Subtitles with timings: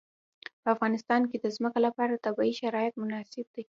[0.61, 3.63] په افغانستان کې د ځمکه لپاره طبیعي شرایط مناسب دي.